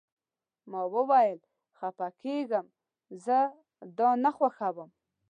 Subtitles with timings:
[0.71, 1.39] ما وویل:
[1.77, 2.65] خفه کیږم،
[3.25, 3.37] زه
[3.97, 4.89] دا نه خوښوم.